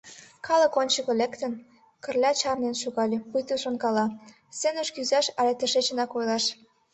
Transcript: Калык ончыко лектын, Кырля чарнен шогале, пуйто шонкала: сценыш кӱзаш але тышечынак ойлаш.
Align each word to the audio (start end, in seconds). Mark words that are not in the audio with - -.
Калык 0.47 0.73
ончыко 0.81 1.13
лектын, 1.21 1.53
Кырля 2.03 2.31
чарнен 2.39 2.75
шогале, 2.81 3.17
пуйто 3.29 3.55
шонкала: 3.63 4.05
сценыш 4.55 4.89
кӱзаш 4.95 5.25
але 5.39 5.53
тышечынак 5.59 6.11
ойлаш. 6.17 6.45